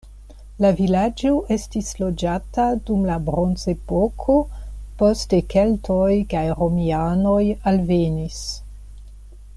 [0.63, 4.39] La vilaĝo estis loĝata dum la bronzepoko,
[5.03, 7.41] poste keltoj kaj romianoj
[7.73, 8.45] alvenis.